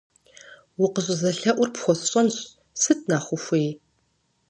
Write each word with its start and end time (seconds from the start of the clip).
Укъыщӏызэлъэӏур 0.83 1.69
пхуэсщӏэнщ, 1.73 2.35
сыт 2.81 2.99
нэхъ 3.09 3.29
ухуей? 3.35 3.69